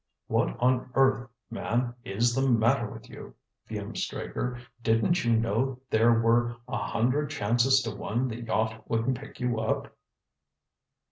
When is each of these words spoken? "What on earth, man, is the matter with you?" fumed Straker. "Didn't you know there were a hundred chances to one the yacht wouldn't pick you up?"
"What 0.25 0.57
on 0.59 0.89
earth, 0.95 1.29
man, 1.51 1.93
is 2.03 2.33
the 2.33 2.41
matter 2.49 2.89
with 2.89 3.07
you?" 3.07 3.35
fumed 3.67 3.99
Straker. 3.99 4.59
"Didn't 4.81 5.23
you 5.23 5.33
know 5.35 5.79
there 5.91 6.11
were 6.13 6.55
a 6.67 6.77
hundred 6.79 7.29
chances 7.29 7.83
to 7.83 7.95
one 7.95 8.27
the 8.27 8.41
yacht 8.41 8.89
wouldn't 8.89 9.19
pick 9.19 9.39
you 9.39 9.59
up?" 9.59 9.95